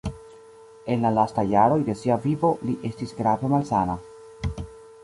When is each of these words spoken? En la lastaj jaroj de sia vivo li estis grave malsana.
En 0.93 1.03
la 1.07 1.11
lastaj 1.17 1.43
jaroj 1.51 1.77
de 1.91 1.97
sia 2.01 2.17
vivo 2.25 2.53
li 2.71 2.77
estis 2.93 3.15
grave 3.21 3.53
malsana. 3.55 4.01